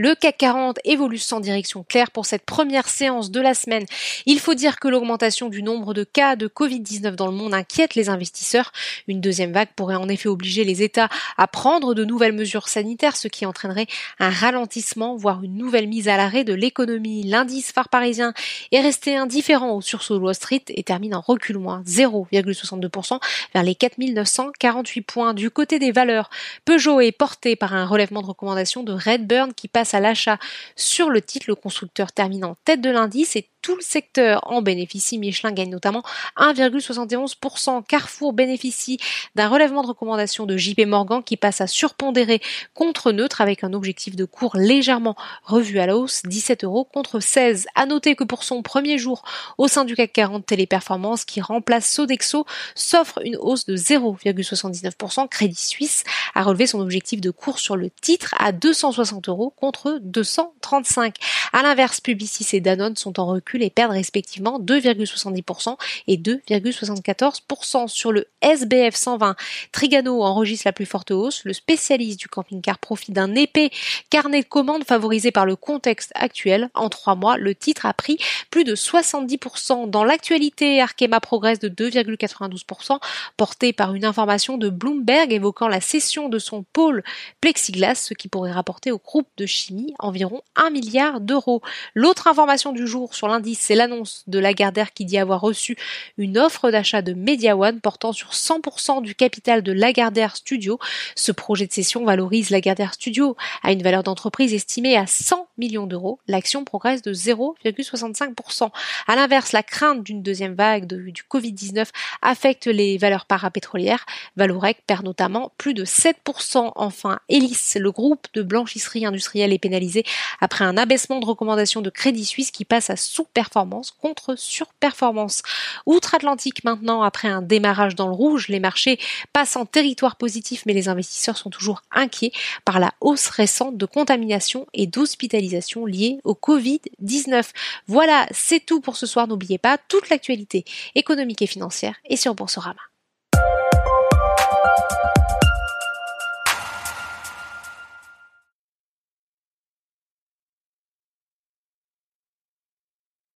[0.00, 3.84] Le CAC 40 évolue sans direction claire pour cette première séance de la semaine.
[4.26, 7.96] Il faut dire que l'augmentation du nombre de cas de Covid-19 dans le monde inquiète
[7.96, 8.70] les investisseurs.
[9.08, 13.16] Une deuxième vague pourrait en effet obliger les États à prendre de nouvelles mesures sanitaires,
[13.16, 13.88] ce qui entraînerait
[14.20, 17.24] un ralentissement, voire une nouvelle mise à l'arrêt de l'économie.
[17.24, 18.34] L'indice phare parisien
[18.70, 23.18] est resté indifférent au sursaut de Wall Street et termine en recul moins 0,62%
[23.52, 25.34] vers les 4948 points.
[25.34, 26.30] Du côté des valeurs,
[26.64, 30.38] Peugeot est porté par un relèvement de recommandation de Redburn qui passe à l'achat
[30.76, 34.62] sur le titre, le constructeur termine en tête de l'indice et tout le secteur en
[34.62, 35.18] bénéficie.
[35.18, 36.02] Michelin gagne notamment
[36.38, 37.84] 1,71%.
[37.84, 38.98] Carrefour bénéficie
[39.34, 42.40] d'un relèvement de recommandation de JP Morgan qui passe à surpondérer
[42.72, 47.20] contre neutre avec un objectif de cours légèrement revu à la hausse, 17 euros contre
[47.20, 47.66] 16.
[47.74, 49.22] À noter que pour son premier jour
[49.58, 55.28] au sein du CAC 40 Téléperformance qui remplace Sodexo s'offre une hausse de 0,79%.
[55.28, 56.04] Crédit Suisse
[56.34, 61.16] a relevé son objectif de cours sur le titre à 260 euros contre 235.
[61.52, 68.12] À l'inverse, Publicis et Danone sont en recul et perdent respectivement 2,70% et 2,74% sur
[68.12, 69.36] le SBF 120.
[69.72, 71.44] Trigano enregistre la plus forte hausse.
[71.44, 73.70] Le spécialiste du camping-car profite d'un épais
[74.10, 76.70] carnet de commandes favorisé par le contexte actuel.
[76.74, 78.18] En trois mois, le titre a pris
[78.50, 79.90] plus de 70%.
[79.90, 82.98] Dans l'actualité, Arkema progresse de 2,92%,
[83.36, 87.02] porté par une information de Bloomberg évoquant la cession de son pôle
[87.40, 91.62] plexiglas, ce qui pourrait rapporter au groupe de chimie environ 1 milliard d'euros.
[91.94, 95.76] L'autre information du jour sur c'est l'annonce de Lagardère qui dit avoir reçu
[96.16, 100.78] une offre d'achat de Media One portant sur 100% du capital de Lagardère Studio.
[101.14, 105.86] Ce projet de cession valorise Lagardère Studio à une valeur d'entreprise estimée à 100 millions
[105.86, 106.18] d'euros.
[106.28, 108.70] L'action progresse de 0,65%.
[109.06, 111.88] À l'inverse, la crainte d'une deuxième vague du Covid-19
[112.22, 114.06] affecte les valeurs parapétrolières.
[114.36, 116.72] Valorec perd notamment plus de 7%.
[116.74, 120.04] Enfin, Elis, le groupe de blanchisserie industrielle, est pénalisé
[120.40, 122.96] après un abaissement de recommandation de Crédit Suisse qui passe à
[123.28, 125.42] sous-performance contre surperformance.
[125.86, 128.98] Outre-Atlantique maintenant, après un démarrage dans le rouge, les marchés
[129.32, 132.32] passent en territoire positif, mais les investisseurs sont toujours inquiets
[132.64, 137.50] par la hausse récente de contamination et d'hospitalisation liée au Covid-19.
[137.86, 139.28] Voilà, c'est tout pour ce soir.
[139.28, 140.64] N'oubliez pas, toute l'actualité
[140.94, 142.80] économique et financière est sur Boursorama.